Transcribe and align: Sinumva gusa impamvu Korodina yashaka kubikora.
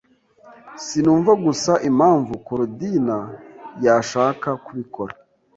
Sinumva 0.85 1.31
gusa 1.45 1.71
impamvu 1.89 2.33
Korodina 2.47 3.17
yashaka 3.85 4.49
kubikora. 4.65 5.13